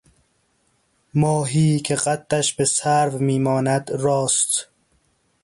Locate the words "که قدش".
1.79-2.53